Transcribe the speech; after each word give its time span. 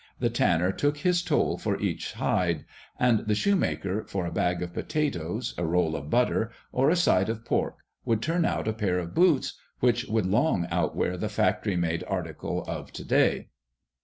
The 0.19 0.31
tanner 0.31 0.71
took 0.71 0.97
his 0.97 1.21
toll 1.21 1.59
for 1.59 1.79
each 1.79 2.13
hide; 2.13 2.65
and 2.99 3.19
the 3.27 3.35
shoemaker, 3.35 4.03
for 4.05 4.25
a 4.25 4.31
bag 4.31 4.63
of 4.63 4.73
potatoes, 4.73 5.53
a 5.59 5.63
roll 5.67 5.95
of 5.95 6.09
butter, 6.09 6.49
or 6.71 6.89
a 6.89 6.95
side 6.95 7.29
of 7.29 7.45
pork, 7.45 7.75
would 8.03 8.19
turn 8.23 8.43
out 8.43 8.67
a 8.67 8.73
pair 8.73 8.97
of 8.97 9.13
boots, 9.13 9.59
which 9.79 10.05
would 10.05 10.25
long 10.25 10.65
outwear 10.71 11.17
the 11.19 11.29
factory 11.29 11.75
made 11.75 12.03
article 12.07 12.63
of 12.63 12.91
to 12.93 13.03
day. 13.05 13.49